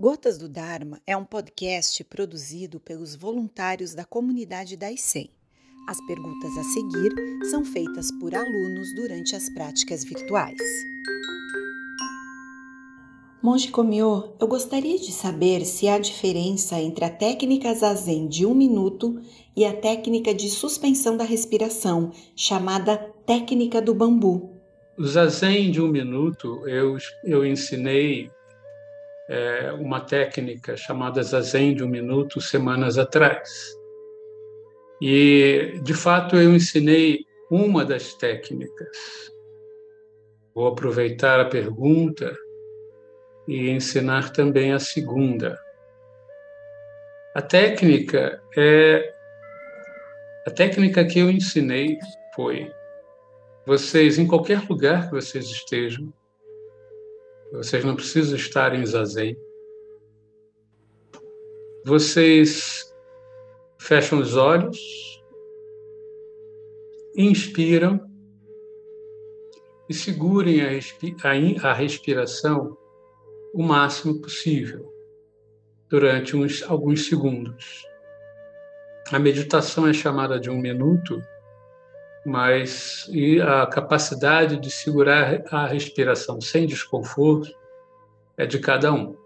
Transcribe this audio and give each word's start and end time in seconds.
Gotas 0.00 0.38
do 0.38 0.48
Dharma 0.48 1.00
é 1.04 1.16
um 1.16 1.24
podcast 1.24 2.04
produzido 2.04 2.78
pelos 2.78 3.16
voluntários 3.16 3.94
da 3.94 4.04
comunidade 4.04 4.76
da 4.76 4.92
ICEM. 4.92 5.28
As 5.88 5.98
perguntas 6.06 6.56
a 6.56 6.62
seguir 6.62 7.12
são 7.50 7.64
feitas 7.64 8.08
por 8.20 8.32
alunos 8.32 8.94
durante 8.94 9.34
as 9.34 9.52
práticas 9.52 10.04
virtuais. 10.04 10.56
Monge 13.42 13.72
Komyo, 13.72 14.34
eu 14.40 14.46
gostaria 14.46 15.00
de 15.00 15.10
saber 15.10 15.66
se 15.66 15.88
há 15.88 15.98
diferença 15.98 16.80
entre 16.80 17.04
a 17.04 17.10
técnica 17.10 17.74
Zazen 17.74 18.28
de 18.28 18.46
um 18.46 18.54
minuto 18.54 19.20
e 19.56 19.64
a 19.64 19.74
técnica 19.74 20.32
de 20.32 20.48
suspensão 20.48 21.16
da 21.16 21.24
respiração, 21.24 22.12
chamada 22.36 22.96
técnica 23.26 23.82
do 23.82 23.92
bambu. 23.96 24.48
O 24.96 25.04
Zazen 25.04 25.72
de 25.72 25.80
um 25.80 25.88
minuto 25.88 26.62
eu, 26.68 26.96
eu 27.24 27.44
ensinei 27.44 28.30
é, 29.28 29.72
uma 29.72 30.00
técnica 30.00 30.76
chamada 30.76 31.22
Zazen 31.22 31.74
de 31.74 31.84
um 31.84 31.88
minuto 31.88 32.40
semanas 32.40 32.96
atrás. 32.96 33.76
E, 35.00 35.78
de 35.82 35.94
fato, 35.94 36.36
eu 36.36 36.54
ensinei 36.54 37.26
uma 37.50 37.84
das 37.84 38.14
técnicas. 38.14 39.30
Vou 40.54 40.66
aproveitar 40.66 41.38
a 41.38 41.44
pergunta 41.44 42.36
e 43.46 43.70
ensinar 43.70 44.32
também 44.32 44.72
a 44.72 44.78
segunda. 44.78 45.58
A 47.34 47.42
técnica 47.42 48.42
é 48.56 49.14
a 50.46 50.50
técnica 50.50 51.04
que 51.04 51.18
eu 51.18 51.30
ensinei 51.30 51.98
foi 52.34 52.72
vocês 53.66 54.18
em 54.18 54.26
qualquer 54.26 54.66
lugar 54.66 55.06
que 55.06 55.14
vocês 55.14 55.44
estejam, 55.44 56.10
vocês 57.52 57.84
não 57.84 57.96
precisam 57.96 58.36
estar 58.36 58.74
em 58.74 58.84
zazen. 58.84 59.36
Vocês 61.84 62.94
fecham 63.78 64.18
os 64.18 64.36
olhos, 64.36 64.78
inspiram 67.16 68.00
e 69.88 69.94
segurem 69.94 70.60
a, 70.60 71.68
a 71.70 71.72
respiração 71.72 72.76
o 73.54 73.62
máximo 73.62 74.20
possível 74.20 74.92
durante 75.88 76.36
uns, 76.36 76.62
alguns 76.62 77.06
segundos. 77.06 77.86
A 79.10 79.18
meditação 79.18 79.88
é 79.88 79.92
chamada 79.94 80.38
de 80.38 80.50
um 80.50 80.58
minuto 80.58 81.22
mas 82.24 83.08
e 83.12 83.40
a 83.40 83.66
capacidade 83.66 84.60
de 84.60 84.70
segurar 84.70 85.42
a 85.50 85.66
respiração 85.66 86.40
sem 86.40 86.66
desconforto 86.66 87.52
é 88.36 88.46
de 88.46 88.58
cada 88.58 88.92
um. 88.92 89.16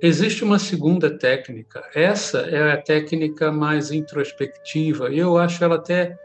Existe 0.00 0.44
uma 0.44 0.58
segunda 0.58 1.16
técnica. 1.16 1.82
Essa 1.94 2.40
é 2.42 2.72
a 2.72 2.80
técnica 2.80 3.50
mais 3.50 3.90
introspectiva 3.90 5.10
e 5.10 5.18
eu 5.18 5.38
acho 5.38 5.64
ela 5.64 5.76
até 5.76 6.18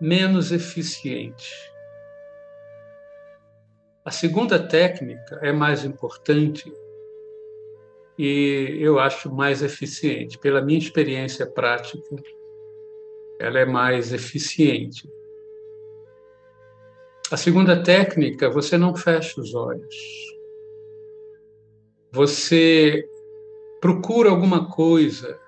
menos 0.00 0.52
eficiente. 0.52 1.72
A 4.04 4.10
segunda 4.10 4.58
técnica 4.58 5.38
é 5.42 5.52
mais 5.52 5.84
importante 5.84 6.72
e 8.18 8.76
eu 8.80 8.98
acho 8.98 9.32
mais 9.32 9.62
eficiente, 9.62 10.36
pela 10.38 10.60
minha 10.60 10.78
experiência 10.78 11.46
prática 11.46 11.98
ela 13.42 13.58
é 13.58 13.66
mais 13.66 14.12
eficiente. 14.12 15.10
A 17.28 17.36
segunda 17.36 17.82
técnica, 17.82 18.48
você 18.48 18.78
não 18.78 18.94
fecha 18.94 19.40
os 19.40 19.52
olhos. 19.52 19.96
Você 22.12 23.04
procura 23.80 24.30
alguma 24.30 24.70
coisa, 24.70 25.40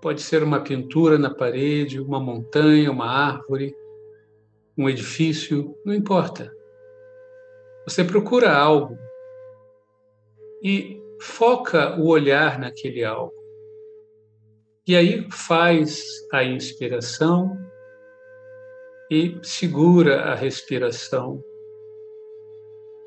pode 0.00 0.22
ser 0.22 0.44
uma 0.44 0.60
pintura 0.60 1.18
na 1.18 1.34
parede, 1.34 2.00
uma 2.00 2.20
montanha, 2.20 2.92
uma 2.92 3.10
árvore, 3.10 3.74
um 4.78 4.88
edifício, 4.88 5.74
não 5.84 5.92
importa. 5.92 6.54
Você 7.84 8.04
procura 8.04 8.52
algo 8.52 8.96
e 10.62 11.02
foca 11.20 11.98
o 11.98 12.06
olhar 12.06 12.60
naquele 12.60 13.02
algo. 13.02 13.39
E 14.90 14.96
aí 14.96 15.24
faz 15.30 16.26
a 16.32 16.42
inspiração 16.42 17.56
e 19.08 19.38
segura 19.40 20.22
a 20.22 20.34
respiração 20.34 21.40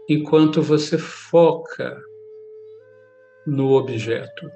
enquanto 0.08 0.62
você 0.62 0.98
foca 0.98 2.02
no 3.46 3.74
objeto. 3.74 4.50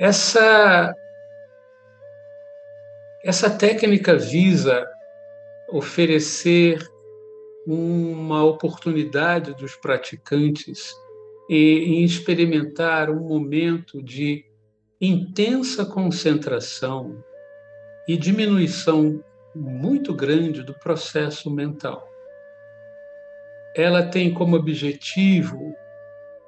Essa 0.00 0.92
essa 3.22 3.56
técnica 3.56 4.16
visa 4.16 4.84
oferecer 5.68 6.84
uma 7.64 8.42
oportunidade 8.42 9.54
dos 9.54 9.76
praticantes 9.76 10.92
em 11.48 12.02
experimentar 12.02 13.10
um 13.10 13.28
momento 13.28 14.02
de 14.02 14.49
intensa 15.00 15.86
concentração 15.86 17.24
e 18.06 18.16
diminuição 18.16 19.22
muito 19.54 20.14
grande 20.14 20.62
do 20.62 20.74
processo 20.74 21.50
mental. 21.50 22.06
Ela 23.74 24.06
tem 24.06 24.34
como 24.34 24.56
objetivo 24.56 25.74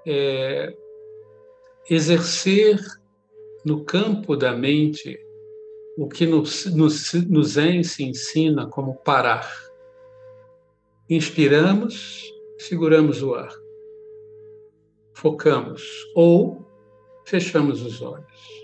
é, 0.07 0.75
exercer 1.89 2.79
no 3.65 3.85
campo 3.85 4.37
da 4.37 4.53
mente 4.53 5.19
o 5.97 6.09
que 6.09 6.27
nos, 6.27 6.67
nos, 6.67 7.13
no 7.15 7.43
Zen 7.45 7.83
se 7.83 8.03
ensina 8.03 8.67
como 8.67 8.97
parar. 8.97 9.51
Inspiramos, 11.09 12.23
seguramos 12.59 13.23
o 13.23 13.35
ar. 13.35 13.53
Focamos. 15.15 15.83
Ou 16.15 16.67
fechamos 17.25 17.83
os 17.83 18.01
olhos. 18.03 18.63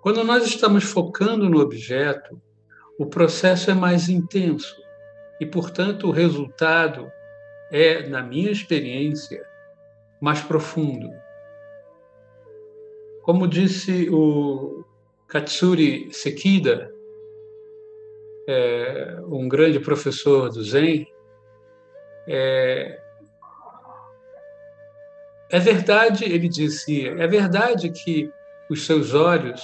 Quando 0.00 0.24
nós 0.24 0.44
estamos 0.44 0.84
focando 0.84 1.48
no 1.48 1.60
objeto, 1.60 2.40
o 2.98 3.06
processo 3.06 3.70
é 3.70 3.74
mais 3.74 4.08
intenso 4.08 4.76
e, 5.40 5.46
portanto, 5.46 6.08
o 6.08 6.10
resultado 6.10 7.10
é, 7.70 8.08
na 8.08 8.22
minha 8.22 8.50
experiência, 8.50 9.44
mais 10.20 10.40
profundo. 10.40 11.10
Como 13.22 13.48
disse 13.48 14.08
o 14.10 14.84
Katsuri 15.26 16.12
Sekida, 16.12 16.92
é, 18.46 19.18
um 19.26 19.48
grande 19.48 19.80
professor 19.80 20.50
do 20.50 20.62
Zen, 20.62 21.06
é, 22.28 23.01
é 25.52 25.58
verdade, 25.58 26.24
ele 26.24 26.48
dizia, 26.48 27.10
é 27.10 27.26
verdade 27.26 27.90
que 27.90 28.30
os 28.70 28.86
seus 28.86 29.12
olhos 29.12 29.62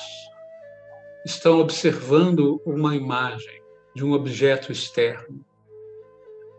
estão 1.25 1.59
observando 1.61 2.61
uma 2.67 2.95
imagem 2.95 3.63
de 3.97 4.05
um 4.05 4.13
objeto 4.13 4.71
externo. 4.71 5.43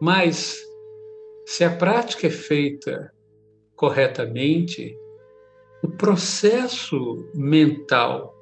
Mas, 0.02 0.58
se 1.46 1.64
a 1.64 1.70
prática 1.70 2.26
é 2.26 2.32
feita 2.32 3.14
corretamente, 3.76 4.98
o 5.84 5.90
processo 5.90 7.30
mental 7.36 8.36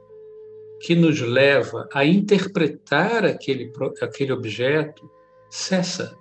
que 0.80 0.96
nos 0.96 1.20
leva 1.20 1.90
a 1.94 2.06
interpretar 2.06 3.26
aquele, 3.26 3.74
aquele 4.02 4.32
objeto 4.32 5.10
cessa. 5.50 6.18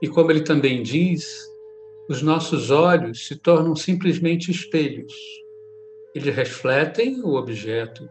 E 0.00 0.08
como 0.08 0.32
ele 0.32 0.42
também 0.42 0.82
diz, 0.82 1.51
os 2.08 2.22
nossos 2.22 2.70
olhos 2.70 3.26
se 3.26 3.36
tornam 3.36 3.76
simplesmente 3.76 4.50
espelhos. 4.50 5.14
Eles 6.14 6.34
refletem 6.34 7.22
o 7.22 7.34
objeto, 7.34 8.08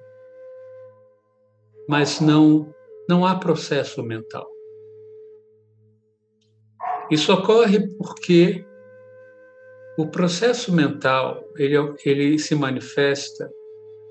mas 1.87 2.19
não, 2.19 2.73
não 3.07 3.25
há 3.25 3.35
processo 3.35 4.01
mental. 4.01 4.49
Isso 7.11 7.33
ocorre 7.33 7.87
porque 7.97 8.65
o 9.97 10.07
processo 10.07 10.73
mental 10.73 11.43
ele, 11.57 11.75
ele 12.05 12.39
se 12.39 12.55
manifesta 12.55 13.51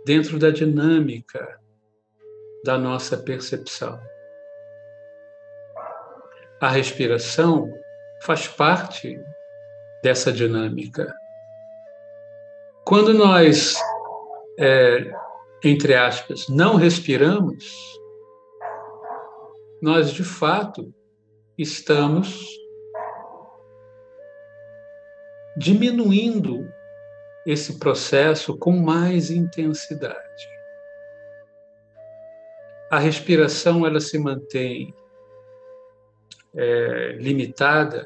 dentro 0.05 0.38
da 0.38 0.50
dinâmica 0.50 1.59
da 2.62 2.77
nossa 2.77 3.17
percepção. 3.17 3.99
A 6.61 6.69
respiração 6.69 7.73
faz 8.23 8.47
parte 8.47 9.19
dessa 10.02 10.32
dinâmica. 10.32 11.14
Quando 12.85 13.12
nós, 13.14 13.76
é, 14.58 15.12
entre 15.62 15.94
aspas, 15.94 16.49
não 16.49 16.76
respiramos, 16.76 17.99
nós 19.81 20.12
de 20.12 20.25
fato 20.25 20.93
estamos 21.56 22.47
diminuindo 25.56 26.67
esse 27.46 27.79
processo 27.79 28.56
com 28.56 28.73
mais 28.73 29.31
intensidade. 29.31 30.49
A 32.91 32.99
respiração 32.99 33.87
ela 33.87 34.00
se 34.00 34.19
mantém 34.19 34.94
é, 36.55 37.12
limitada 37.19 38.05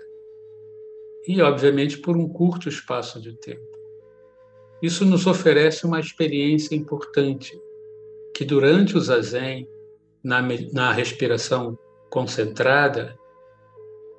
e, 1.26 1.40
obviamente, 1.40 1.98
por 1.98 2.16
um 2.16 2.28
curto 2.28 2.68
espaço 2.68 3.20
de 3.20 3.32
tempo. 3.34 3.62
Isso 4.82 5.04
nos 5.04 5.26
oferece 5.26 5.86
uma 5.86 6.00
experiência 6.00 6.74
importante, 6.74 7.58
que 8.34 8.44
durante 8.44 8.96
o 8.96 9.00
zazen, 9.00 9.68
na, 10.22 10.42
na 10.72 10.92
respiração 10.92 11.78
concentrada, 12.10 13.18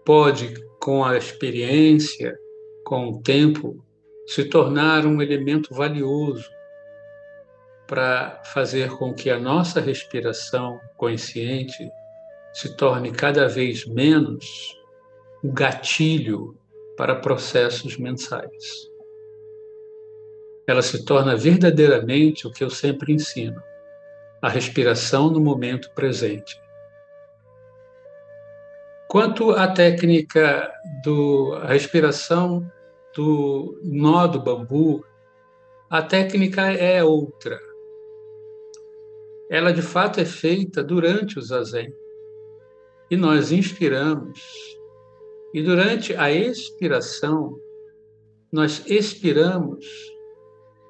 pode, 0.05 0.53
com 0.79 1.03
a 1.03 1.17
experiência, 1.17 2.37
com 2.83 3.09
o 3.09 3.21
tempo, 3.21 3.83
se 4.27 4.45
tornar 4.45 5.05
um 5.05 5.21
elemento 5.21 5.73
valioso 5.73 6.49
para 7.87 8.41
fazer 8.45 8.89
com 8.97 9.13
que 9.13 9.29
a 9.29 9.39
nossa 9.39 9.79
respiração 9.79 10.79
consciente 10.97 11.89
se 12.53 12.75
torne 12.75 13.11
cada 13.11 13.47
vez 13.47 13.85
menos 13.85 14.75
o 15.43 15.51
gatilho 15.51 16.57
para 16.95 17.15
processos 17.15 17.97
mensais. 17.97 18.91
Ela 20.67 20.81
se 20.81 21.05
torna 21.05 21.35
verdadeiramente 21.35 22.47
o 22.47 22.51
que 22.51 22.63
eu 22.63 22.69
sempre 22.69 23.13
ensino: 23.13 23.61
a 24.41 24.49
respiração 24.49 25.29
no 25.29 25.39
momento 25.39 25.91
presente. 25.93 26.59
Quanto 29.07 29.51
à 29.51 29.67
técnica 29.67 30.71
da 31.03 31.67
respiração 31.67 32.69
do 33.15 33.79
nó 33.83 34.27
do 34.27 34.41
bambu, 34.41 35.05
a 35.89 36.01
técnica 36.01 36.71
é 36.73 37.03
outra. 37.03 37.59
Ela 39.49 39.71
de 39.71 39.81
fato 39.81 40.19
é 40.19 40.25
feita 40.25 40.83
durante 40.83 41.37
o 41.37 41.41
zazen. 41.41 41.93
E 43.09 43.15
nós 43.15 43.51
inspiramos, 43.51 44.41
e 45.55 45.63
durante 45.63 46.13
a 46.17 46.29
expiração, 46.29 47.57
nós 48.51 48.83
expiramos 48.87 49.85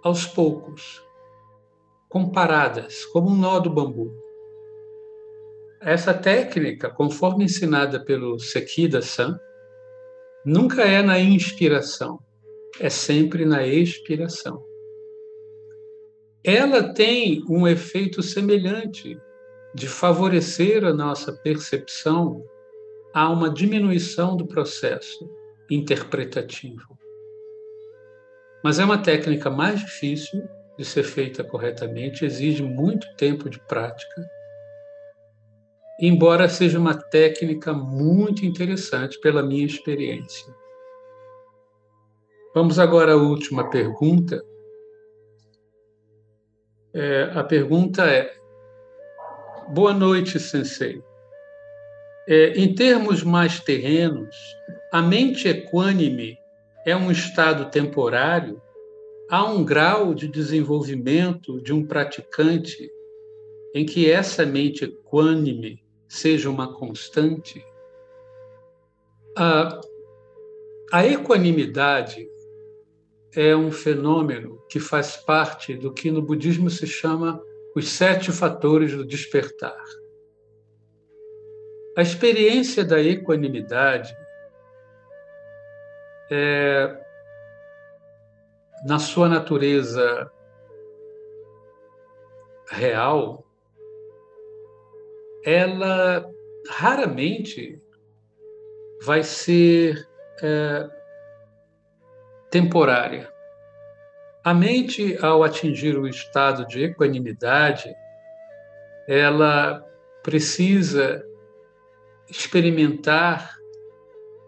aos 0.01 0.25
poucos, 0.25 1.03
com 2.09 2.31
paradas, 2.31 3.05
como 3.05 3.29
um 3.29 3.37
nó 3.37 3.59
do 3.59 3.69
bambu. 3.69 4.11
Essa 5.79 6.15
técnica, 6.15 6.89
conforme 6.89 7.43
ensinada 7.43 8.03
pelo 8.03 8.39
Sekida-san, 8.39 9.39
nunca 10.43 10.81
é 10.81 11.03
na 11.03 11.19
inspiração, 11.19 12.19
é 12.79 12.89
sempre 12.89 13.45
na 13.45 13.67
expiração. 13.67 14.65
Ela 16.43 16.91
tem 16.91 17.43
um 17.47 17.67
efeito 17.67 18.23
semelhante 18.23 19.15
de 19.75 19.87
favorecer 19.87 20.83
a 20.83 20.91
nossa 20.91 21.31
percepção 21.31 22.43
a 23.15 23.27
uma 23.29 23.49
diminuição 23.49 24.37
do 24.37 24.45
processo 24.45 25.27
interpretativo. 25.71 26.95
Mas 28.63 28.77
é 28.77 28.85
uma 28.85 29.01
técnica 29.01 29.49
mais 29.49 29.79
difícil 29.79 30.47
de 30.77 30.85
ser 30.85 31.03
feita 31.03 31.43
corretamente, 31.43 32.25
exige 32.25 32.61
muito 32.61 33.07
tempo 33.15 33.49
de 33.49 33.59
prática 33.61 34.35
embora 35.99 36.49
seja 36.49 36.77
uma 36.79 36.93
técnica 36.93 37.73
muito 37.73 38.45
interessante 38.45 39.19
pela 39.19 39.41
minha 39.41 39.65
experiência. 39.65 40.53
Vamos 42.53 42.79
agora 42.79 43.13
à 43.13 43.17
última 43.17 43.69
pergunta. 43.69 44.43
É, 46.93 47.31
a 47.33 47.43
pergunta 47.43 48.05
é: 48.05 48.33
Boa 49.69 49.93
noite, 49.93 50.39
Sensei. 50.39 51.03
É, 52.27 52.53
em 52.59 52.73
termos 52.73 53.23
mais 53.23 53.59
terrenos, 53.59 54.35
a 54.91 55.01
mente 55.01 55.47
equânime 55.47 56.37
é 56.85 56.95
um 56.95 57.11
estado 57.11 57.69
temporário? 57.69 58.61
Há 59.29 59.45
um 59.45 59.63
grau 59.63 60.13
de 60.13 60.27
desenvolvimento 60.27 61.61
de 61.61 61.73
um 61.73 61.85
praticante 61.85 62.89
em 63.75 63.85
que 63.85 64.09
essa 64.09 64.45
mente 64.45 64.85
equânime 64.85 65.83
seja 66.07 66.49
uma 66.49 66.73
constante, 66.73 67.63
a, 69.37 69.81
a 70.93 71.05
equanimidade 71.05 72.25
é 73.35 73.53
um 73.53 73.69
fenômeno 73.69 74.61
que 74.69 74.79
faz 74.79 75.17
parte 75.17 75.75
do 75.75 75.93
que 75.93 76.09
no 76.09 76.21
budismo 76.21 76.69
se 76.69 76.87
chama 76.87 77.41
os 77.75 77.89
sete 77.89 78.31
fatores 78.31 78.95
do 78.95 79.05
despertar. 79.05 79.83
A 81.97 82.01
experiência 82.01 82.83
da 82.83 83.01
equanimidade 83.01 84.15
é, 86.29 87.05
na 88.85 88.99
sua 88.99 89.29
natureza 89.29 90.29
real, 92.69 93.45
ela 95.45 96.29
raramente 96.69 97.81
vai 99.03 99.23
ser 99.23 100.05
é, 100.43 100.89
temporária. 102.49 103.31
A 104.43 104.53
mente, 104.53 105.17
ao 105.23 105.43
atingir 105.43 105.97
o 105.97 106.07
estado 106.07 106.67
de 106.67 106.83
equanimidade, 106.83 107.95
ela 109.07 109.81
precisa 110.21 111.23
experimentar, 112.29 113.55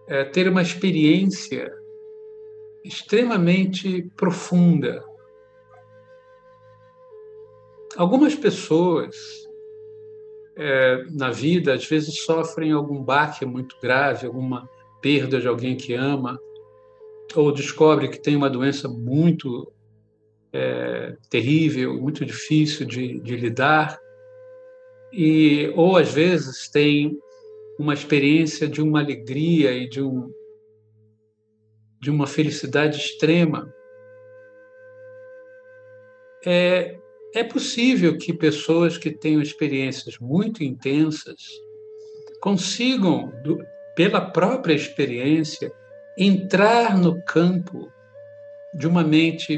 é, 0.08 0.24
ter 0.24 0.48
uma 0.48 0.62
experiência 0.62 1.72
extremamente 2.84 4.10
profunda. 4.16 5.04
Algumas 7.96 8.36
pessoas 8.36 9.16
é, 10.56 11.04
na 11.12 11.30
vida, 11.30 11.74
às 11.74 11.86
vezes 11.86 12.24
sofrem 12.24 12.72
algum 12.72 13.04
baque 13.04 13.46
muito 13.46 13.78
grave, 13.82 14.26
alguma 14.26 14.70
perda 15.02 15.40
de 15.40 15.48
alguém 15.48 15.76
que 15.76 15.94
ama, 15.94 16.40
ou 17.36 17.52
descobre 17.52 18.08
que 18.10 18.22
tem 18.22 18.36
uma 18.36 18.50
doença 18.50 18.88
muito 18.88 19.72
é, 20.52 21.16
terrível, 21.30 22.02
muito 22.02 22.26
difícil 22.26 22.86
de, 22.86 23.19
de 23.19 23.36
lidar, 23.36 24.00
e 25.12 25.72
ou 25.76 25.98
às 25.98 26.12
vezes 26.12 26.69
tem 26.69 27.18
uma 27.78 27.94
experiência 27.94 28.68
de 28.68 28.81
uma 28.81 29.00
alegria 29.00 29.72
e 29.72 29.88
de 29.88 30.02
um 30.02 30.31
de 32.00 32.12
uma 32.12 32.28
felicidade 32.28 32.98
extrema. 32.98 33.74
É, 36.46 36.98
é 37.34 37.44
possível 37.44 38.18
que 38.18 38.31
pessoas 38.31 38.98
que 38.98 39.12
tenham 39.12 39.42
experiências 39.42 40.18
muito 40.19 40.64
intensas 40.64 41.42
consigam, 42.40 43.34
pela 43.96 44.22
própria 44.22 44.74
experiência, 44.74 45.72
entrar 46.18 46.98
no 46.98 47.22
campo 47.24 47.92
de 48.76 48.88
uma 48.88 49.04
mente 49.04 49.57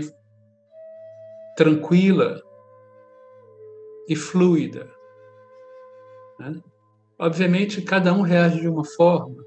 tranquila 1.56 2.42
e 4.08 4.16
fluida. 4.16 4.90
Né? 6.40 6.62
Obviamente, 7.20 7.82
cada 7.82 8.14
um 8.14 8.22
reage 8.22 8.62
de 8.62 8.70
uma 8.70 8.86
forma, 8.86 9.46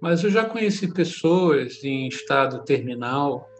mas 0.00 0.24
eu 0.24 0.30
já 0.30 0.42
conheci 0.42 0.90
pessoas 0.90 1.84
em 1.84 2.08
estado 2.08 2.64
terminal 2.64 3.50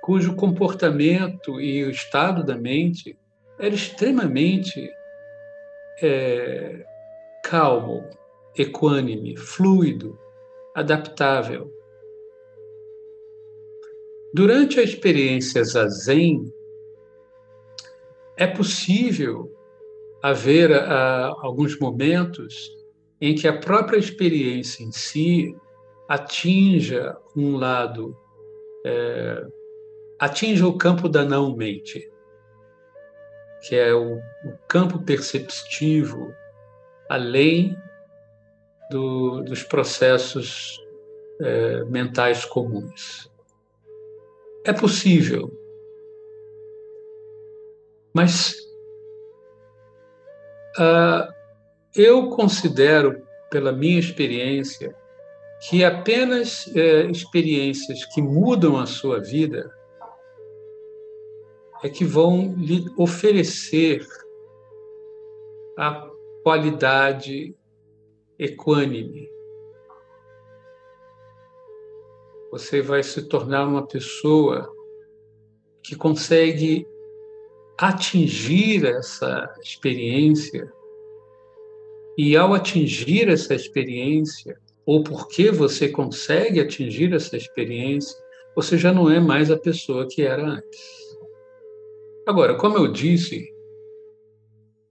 cujo 0.00 0.36
comportamento 0.36 1.60
e 1.60 1.84
o 1.84 1.90
estado 1.90 2.44
da 2.44 2.56
mente 2.56 3.18
era 3.58 3.74
extremamente 3.74 4.88
é, 6.00 6.86
calmo, 7.44 8.08
equânime, 8.56 9.36
fluido, 9.36 10.16
adaptável. 10.74 11.72
Durante 14.32 14.78
a 14.78 14.82
experiência 14.82 15.64
zazen, 15.64 16.52
é 18.36 18.46
possível 18.46 19.57
haver 20.22 20.72
ah, 20.72 21.34
alguns 21.40 21.78
momentos 21.78 22.70
em 23.20 23.34
que 23.34 23.48
a 23.48 23.58
própria 23.58 23.98
experiência 23.98 24.82
em 24.82 24.92
si 24.92 25.56
atinja 26.08 27.16
um 27.36 27.56
lado 27.56 28.16
é, 28.84 29.46
atinja 30.18 30.66
o 30.66 30.76
campo 30.76 31.08
da 31.08 31.24
não-mente, 31.24 32.10
que 33.62 33.76
é 33.76 33.92
o, 33.92 34.16
o 34.16 34.58
campo 34.68 35.02
perceptivo 35.02 36.32
além 37.08 37.76
do, 38.90 39.42
dos 39.42 39.62
processos 39.62 40.78
é, 41.40 41.84
mentais 41.84 42.44
comuns. 42.44 43.30
é 44.64 44.72
possível. 44.72 45.52
Mas 48.14 48.67
uh, 50.78 51.32
eu 51.94 52.28
considero, 52.30 53.26
pela 53.50 53.72
minha 53.72 53.98
experiência, 53.98 54.94
que 55.68 55.84
apenas 55.84 56.66
uh, 56.66 57.10
experiências 57.10 58.04
que 58.14 58.22
mudam 58.22 58.78
a 58.78 58.86
sua 58.86 59.20
vida 59.20 59.70
é 61.82 61.88
que 61.88 62.04
vão 62.04 62.54
lhe 62.56 62.84
oferecer 62.96 64.06
a 65.76 66.08
qualidade 66.42 67.54
equânime. 68.38 69.28
Você 72.50 72.80
vai 72.80 73.02
se 73.02 73.28
tornar 73.28 73.66
uma 73.66 73.86
pessoa 73.86 74.72
que 75.82 75.94
consegue 75.94 76.86
atingir 77.78 78.84
essa 78.84 79.54
experiência 79.62 80.70
e 82.18 82.36
ao 82.36 82.52
atingir 82.52 83.28
essa 83.28 83.54
experiência, 83.54 84.58
ou 84.84 85.04
porque 85.04 85.52
você 85.52 85.88
consegue 85.88 86.60
atingir 86.60 87.14
essa 87.14 87.36
experiência, 87.36 88.18
você 88.56 88.76
já 88.76 88.92
não 88.92 89.08
é 89.08 89.20
mais 89.20 89.52
a 89.52 89.56
pessoa 89.56 90.08
que 90.08 90.22
era 90.22 90.44
antes. 90.44 90.98
Agora, 92.26 92.56
como 92.56 92.76
eu 92.76 92.90
disse, 92.90 93.48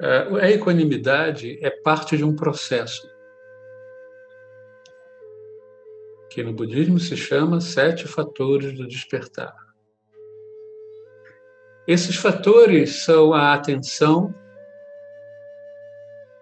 é, 0.01 0.07
a 0.41 0.49
equanimidade 0.49 1.59
é 1.61 1.69
parte 1.69 2.15
de 2.15 2.23
um 2.23 2.33
processo 2.33 3.05
que 6.29 6.41
no 6.43 6.53
budismo 6.53 6.99
se 6.99 7.17
chama 7.17 7.59
sete 7.59 8.07
fatores 8.07 8.77
do 8.77 8.87
despertar. 8.87 9.66
Esses 11.87 12.17
fatores 12.17 13.03
são 13.03 13.33
a 13.33 13.53
atenção, 13.53 14.35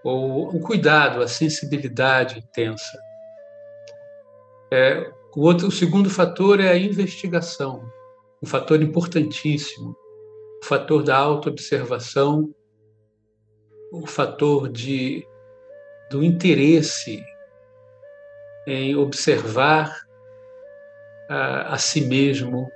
ou 0.03 0.55
o 0.55 0.59
cuidado, 0.59 1.21
a 1.21 1.27
sensibilidade 1.27 2.39
intensa. 2.39 2.99
É, 4.73 5.11
o, 5.35 5.41
outro, 5.41 5.67
o 5.67 5.71
segundo 5.71 6.09
fator 6.09 6.59
é 6.59 6.69
a 6.69 6.77
investigação, 6.77 7.87
um 8.41 8.47
fator 8.47 8.81
importantíssimo, 8.81 9.95
o 10.63 10.65
fator 10.65 11.03
da 11.03 11.15
autoobservação, 11.15 12.51
o 13.91 14.07
fator 14.07 14.67
de, 14.67 15.23
do 16.09 16.23
interesse 16.23 17.23
em 18.65 18.95
observar 18.95 19.95
a, 21.29 21.75
a 21.75 21.77
si 21.77 22.01
mesmo 22.01 22.67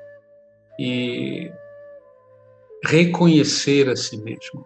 e 0.78 1.52
reconhecer 2.86 3.90
a 3.90 3.96
si 3.96 4.18
mesmo. 4.18 4.66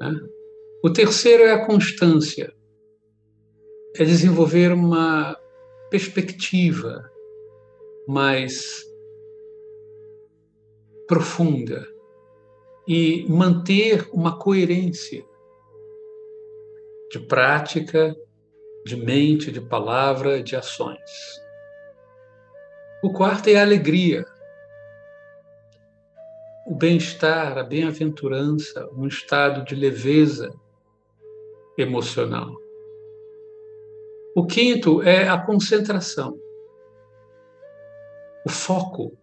Né? 0.00 0.12
O 0.82 0.90
terceiro 0.90 1.42
é 1.42 1.52
a 1.52 1.66
constância, 1.66 2.52
é 3.96 4.04
desenvolver 4.04 4.72
uma 4.72 5.36
perspectiva 5.90 7.10
mais 8.06 8.84
profunda 11.06 11.86
e 12.86 13.26
manter 13.28 14.08
uma 14.12 14.38
coerência 14.38 15.24
de 17.10 17.18
prática, 17.20 18.14
de 18.84 18.96
mente, 18.96 19.50
de 19.50 19.60
palavra, 19.60 20.42
de 20.42 20.54
ações. 20.54 20.98
O 23.02 23.12
quarto 23.12 23.48
é 23.48 23.56
a 23.56 23.62
alegria, 23.62 24.24
bem-estar, 26.78 27.58
a 27.58 27.64
bem-aventurança, 27.64 28.88
um 28.92 29.06
estado 29.06 29.64
de 29.64 29.74
leveza 29.74 30.54
emocional. 31.76 32.54
O 34.34 34.46
quinto 34.46 35.02
é 35.02 35.28
a 35.28 35.36
concentração, 35.36 36.38
o 38.46 38.48
foco, 38.48 39.18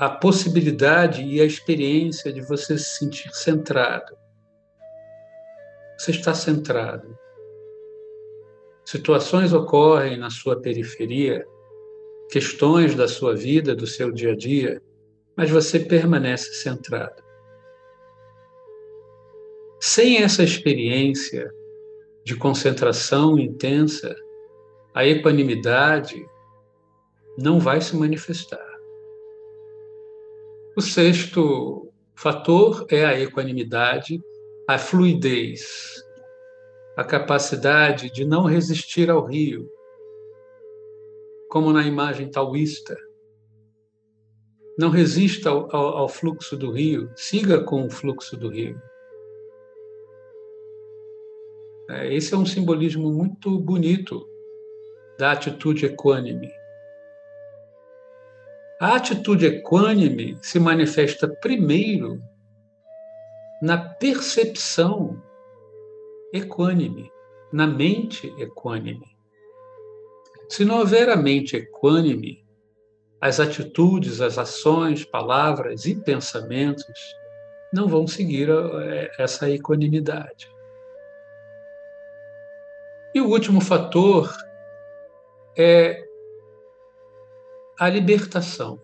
a 0.00 0.10
possibilidade 0.10 1.22
e 1.22 1.40
a 1.40 1.44
experiência 1.44 2.32
de 2.32 2.40
você 2.40 2.76
se 2.76 2.98
sentir 2.98 3.32
centrado. 3.32 4.16
Você 5.96 6.10
está 6.10 6.34
centrado. 6.34 7.16
Situações 8.84 9.52
ocorrem 9.52 10.18
na 10.18 10.28
sua 10.28 10.60
periferia, 10.60 11.46
questões 12.28 12.96
da 12.96 13.06
sua 13.06 13.36
vida, 13.36 13.76
do 13.76 13.86
seu 13.86 14.10
dia 14.10 14.32
a 14.32 14.36
dia, 14.36 14.82
mas 15.36 15.50
você 15.50 15.80
permanece 15.80 16.54
centrado. 16.54 17.22
Sem 19.80 20.22
essa 20.22 20.42
experiência 20.42 21.52
de 22.24 22.36
concentração 22.36 23.38
intensa, 23.38 24.14
a 24.94 25.04
equanimidade 25.06 26.24
não 27.38 27.58
vai 27.58 27.80
se 27.80 27.96
manifestar. 27.96 28.72
O 30.76 30.80
sexto 30.80 31.90
fator 32.14 32.86
é 32.90 33.04
a 33.04 33.18
equanimidade, 33.18 34.22
a 34.68 34.78
fluidez, 34.78 36.02
a 36.96 37.04
capacidade 37.04 38.10
de 38.10 38.24
não 38.24 38.44
resistir 38.44 39.10
ao 39.10 39.24
rio, 39.24 39.68
como 41.48 41.72
na 41.72 41.82
imagem 41.82 42.30
taoísta. 42.30 42.96
Não 44.78 44.88
resista 44.88 45.50
ao, 45.50 45.74
ao, 45.74 45.98
ao 45.98 46.08
fluxo 46.08 46.56
do 46.56 46.70
rio, 46.70 47.10
siga 47.14 47.62
com 47.62 47.84
o 47.84 47.90
fluxo 47.90 48.36
do 48.36 48.48
rio. 48.48 48.80
É, 51.90 52.14
esse 52.14 52.32
é 52.32 52.36
um 52.36 52.46
simbolismo 52.46 53.12
muito 53.12 53.58
bonito 53.58 54.26
da 55.18 55.32
atitude 55.32 55.86
equânime. 55.86 56.50
A 58.80 58.96
atitude 58.96 59.46
equânime 59.46 60.38
se 60.42 60.58
manifesta 60.58 61.28
primeiro 61.28 62.20
na 63.60 63.78
percepção 63.78 65.22
equânime, 66.32 67.12
na 67.52 67.66
mente 67.66 68.34
equânime. 68.38 69.06
Se 70.48 70.64
não 70.64 70.80
houver 70.80 71.08
a 71.08 71.16
mente 71.16 71.56
equânime, 71.56 72.44
as 73.22 73.38
atitudes, 73.38 74.20
as 74.20 74.36
ações, 74.36 75.04
palavras 75.04 75.86
e 75.86 75.94
pensamentos 75.94 77.16
não 77.72 77.86
vão 77.86 78.04
seguir 78.04 78.48
eh, 78.50 79.12
essa 79.16 79.48
equanimidade. 79.48 80.50
E 83.14 83.20
o 83.20 83.28
último 83.28 83.60
fator 83.60 84.34
é 85.56 86.04
a 87.78 87.88
libertação. 87.88 88.82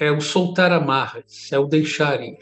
É 0.00 0.10
o 0.10 0.22
soltar 0.22 0.72
amarras, 0.72 1.52
é 1.52 1.58
o 1.58 1.66
deixar 1.66 2.22
ir. 2.22 2.38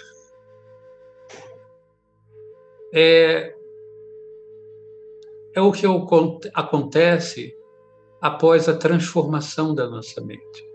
É, 2.94 3.56
é 5.52 5.60
o 5.60 5.72
que 5.72 5.84
acontece 6.54 7.55
após 8.26 8.68
a 8.68 8.76
transformação 8.76 9.72
da 9.72 9.88
nossa 9.88 10.20
mente. 10.20 10.68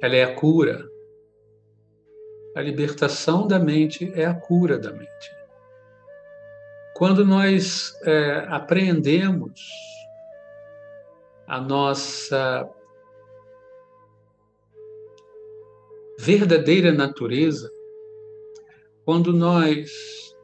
Ela 0.00 0.16
é 0.16 0.24
a 0.24 0.34
cura. 0.34 0.90
A 2.54 2.62
libertação 2.62 3.46
da 3.46 3.58
mente 3.58 4.10
é 4.14 4.24
a 4.24 4.32
cura 4.32 4.78
da 4.78 4.92
mente. 4.92 5.36
Quando 6.94 7.22
nós 7.22 7.94
é, 8.04 8.46
apreendemos 8.48 9.60
a 11.46 11.60
nossa 11.60 12.66
verdadeira 16.18 16.92
natureza, 16.92 17.70
quando 19.04 19.34
nós, 19.34 20.34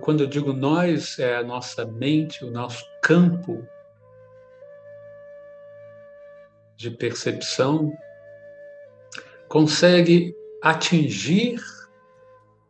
quando 0.00 0.20
eu 0.20 0.28
digo 0.28 0.52
nós, 0.52 1.18
é 1.18 1.38
a 1.38 1.42
nossa 1.42 1.84
mente, 1.84 2.44
o 2.44 2.52
nosso 2.52 2.84
campo 3.02 3.66
de 6.80 6.90
percepção, 6.90 7.92
consegue 9.50 10.34
atingir 10.62 11.60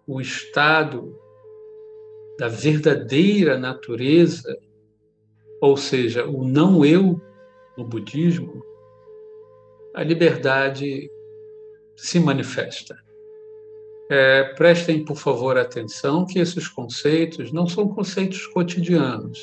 o 0.04 0.20
estado 0.20 1.16
da 2.36 2.48
verdadeira 2.48 3.56
natureza, 3.56 4.58
ou 5.60 5.76
seja, 5.76 6.26
o 6.26 6.44
não 6.44 6.84
eu 6.84 7.20
no 7.78 7.84
budismo, 7.84 8.64
a 9.94 10.02
liberdade 10.02 11.08
se 11.94 12.18
manifesta. 12.18 12.98
É, 14.10 14.42
prestem, 14.54 15.04
por 15.04 15.18
favor, 15.18 15.56
atenção 15.56 16.26
que 16.26 16.40
esses 16.40 16.66
conceitos 16.66 17.52
não 17.52 17.68
são 17.68 17.86
conceitos 17.86 18.44
cotidianos. 18.48 19.38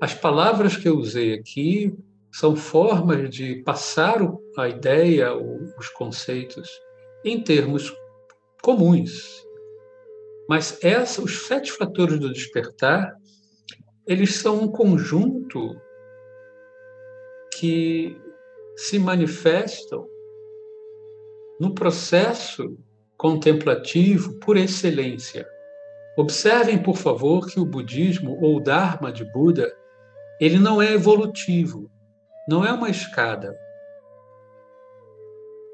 As 0.00 0.14
palavras 0.14 0.76
que 0.76 0.88
eu 0.88 0.96
usei 0.96 1.34
aqui 1.34 1.92
são 2.32 2.56
formas 2.56 3.28
de 3.28 3.56
passar 3.56 4.18
a 4.56 4.68
ideia, 4.68 5.36
os 5.36 5.88
conceitos, 5.90 6.70
em 7.22 7.42
termos 7.42 7.94
comuns. 8.62 9.46
Mas 10.48 10.82
essa, 10.82 11.22
os 11.22 11.46
sete 11.46 11.70
fatores 11.70 12.18
do 12.18 12.32
despertar, 12.32 13.14
eles 14.06 14.36
são 14.36 14.62
um 14.62 14.68
conjunto 14.68 15.76
que 17.58 18.16
se 18.76 18.98
manifestam 18.98 20.06
no 21.60 21.74
processo 21.74 22.76
contemplativo 23.16 24.38
por 24.38 24.56
excelência. 24.56 25.46
Observem, 26.16 26.82
por 26.82 26.96
favor, 26.96 27.46
que 27.46 27.60
o 27.60 27.64
budismo 27.64 28.38
ou 28.40 28.56
o 28.56 28.60
Dharma 28.60 29.12
de 29.12 29.24
Buda, 29.32 29.70
ele 30.40 30.58
não 30.58 30.82
é 30.82 30.92
evolutivo, 30.92 31.90
não 32.46 32.64
é 32.64 32.72
uma 32.72 32.90
escada. 32.90 33.56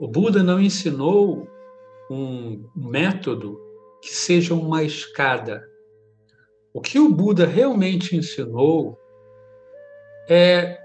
O 0.00 0.06
Buda 0.06 0.42
não 0.42 0.60
ensinou 0.60 1.48
um 2.10 2.68
método 2.76 3.60
que 4.00 4.14
seja 4.14 4.54
uma 4.54 4.82
escada. 4.82 5.68
O 6.72 6.80
que 6.80 6.98
o 6.98 7.12
Buda 7.12 7.46
realmente 7.46 8.16
ensinou 8.16 8.98
é 10.28 10.78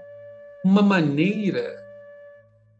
uma 0.64 0.82
maneira 0.82 1.82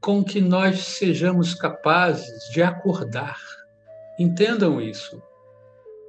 com 0.01 0.25
que 0.25 0.41
nós 0.41 0.81
sejamos 0.81 1.55
capazes 1.55 2.51
de 2.53 2.63
acordar. 2.63 3.39
Entendam 4.19 4.81
isso. 4.81 5.23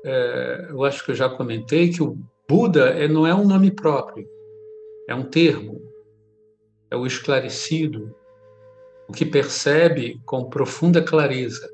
É, 0.03 0.67
eu 0.69 0.83
acho 0.83 1.03
que 1.03 1.11
eu 1.11 1.15
já 1.15 1.29
comentei 1.29 1.89
que 1.89 2.01
o 2.01 2.17
Buda 2.47 2.89
é, 2.89 3.07
não 3.07 3.25
é 3.25 3.33
um 3.33 3.47
nome 3.47 3.71
próprio, 3.71 4.27
é 5.09 5.15
um 5.15 5.23
termo, 5.23 5.81
é 6.95 6.97
o 6.97 7.05
esclarecido, 7.05 8.15
o 9.07 9.13
que 9.13 9.25
percebe 9.25 10.19
com 10.25 10.49
profunda 10.49 11.01
clareza. 11.03 11.69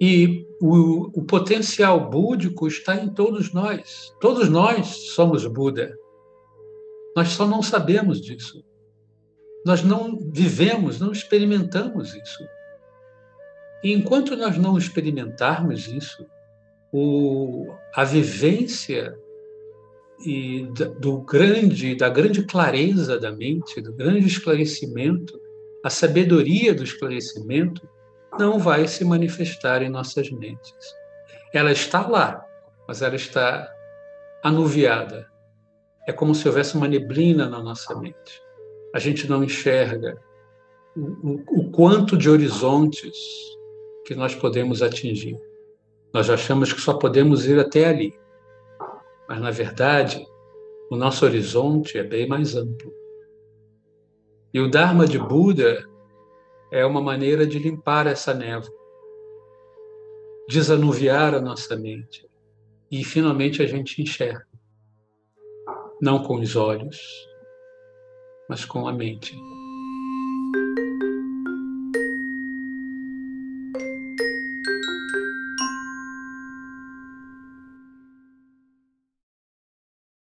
E 0.00 0.46
o, 0.60 1.20
o 1.20 1.24
potencial 1.24 2.08
búdico 2.08 2.66
está 2.66 2.94
em 2.96 3.08
todos 3.08 3.52
nós. 3.52 4.14
Todos 4.20 4.48
nós 4.48 4.86
somos 5.14 5.46
Buda. 5.46 5.96
Nós 7.14 7.28
só 7.28 7.46
não 7.46 7.62
sabemos 7.62 8.20
disso. 8.20 8.64
Nós 9.64 9.82
não 9.82 10.18
vivemos, 10.32 10.98
não 10.98 11.12
experimentamos 11.12 12.14
isso. 12.14 12.44
E 13.84 13.92
enquanto 13.92 14.36
nós 14.36 14.56
não 14.56 14.78
experimentarmos 14.78 15.86
isso, 15.88 16.26
o, 16.92 17.72
a 17.94 18.04
vivência 18.04 19.16
e 20.24 20.68
do 20.98 21.20
grande, 21.22 21.94
da 21.94 22.08
grande 22.08 22.42
clareza 22.44 23.18
da 23.18 23.32
mente, 23.32 23.80
do 23.80 23.92
grande 23.92 24.26
esclarecimento, 24.26 25.38
a 25.84 25.90
sabedoria 25.90 26.74
do 26.74 26.84
esclarecimento 26.84 27.88
não 28.38 28.58
vai 28.58 28.86
se 28.86 29.04
manifestar 29.04 29.82
em 29.82 29.88
nossas 29.88 30.30
mentes. 30.30 30.74
Ela 31.52 31.72
está 31.72 32.06
lá, 32.06 32.44
mas 32.86 33.02
ela 33.02 33.16
está 33.16 33.68
anuviada. 34.42 35.28
É 36.06 36.12
como 36.12 36.34
se 36.34 36.46
houvesse 36.48 36.76
uma 36.76 36.88
neblina 36.88 37.48
na 37.48 37.62
nossa 37.62 37.94
mente. 37.98 38.42
A 38.94 38.98
gente 38.98 39.28
não 39.28 39.44
enxerga 39.44 40.18
o, 40.96 41.40
o, 41.48 41.70
quanto 41.70 42.16
de 42.16 42.28
horizontes 42.28 43.16
que 44.04 44.14
nós 44.14 44.34
podemos 44.34 44.82
atingir. 44.82 45.38
Nós 46.12 46.28
achamos 46.28 46.72
que 46.72 46.80
só 46.80 46.94
podemos 46.94 47.46
ir 47.46 47.58
até 47.58 47.86
ali. 47.86 48.14
Mas, 49.32 49.40
na 49.40 49.50
verdade, 49.50 50.22
o 50.90 50.96
nosso 50.96 51.24
horizonte 51.24 51.96
é 51.96 52.02
bem 52.02 52.28
mais 52.28 52.54
amplo. 52.54 52.92
E 54.52 54.60
o 54.60 54.68
Dharma 54.68 55.06
de 55.06 55.18
Buda 55.18 55.82
é 56.70 56.84
uma 56.84 57.00
maneira 57.00 57.46
de 57.46 57.58
limpar 57.58 58.06
essa 58.06 58.34
névoa, 58.34 58.70
desanuviar 60.50 61.34
a 61.34 61.40
nossa 61.40 61.74
mente 61.74 62.28
e 62.90 63.02
finalmente 63.02 63.62
a 63.62 63.66
gente 63.66 64.02
enxerga, 64.02 64.46
não 65.98 66.22
com 66.22 66.34
os 66.34 66.54
olhos, 66.54 67.00
mas 68.50 68.66
com 68.66 68.86
a 68.86 68.92
mente. 68.92 69.34